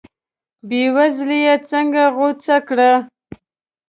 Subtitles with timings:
[0.67, 2.91] بې وزلي یې څنګه غوڅه کړه.